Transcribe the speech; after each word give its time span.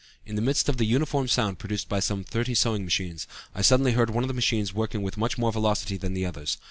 In 0.25 0.35
the 0.35 0.41
midst 0.41 0.67
of 0.67 0.77
the 0.77 0.85
uniform 0.85 1.27
sound 1.27 1.59
produced 1.59 1.87
by 1.87 1.99
some 1.99 2.23
thirty 2.23 2.55
sewing 2.55 2.83
machines, 2.85 3.27
I 3.53 3.61
suddenly 3.61 3.91
heard 3.91 4.09
one 4.09 4.23
of 4.23 4.29
the 4.29 4.33
machines 4.33 4.73
working 4.73 5.03
with 5.03 5.15
much 5.15 5.37
more 5.37 5.51
velocity 5.51 5.95
than 5.95 6.15
the 6.15 6.25
others. 6.25 6.57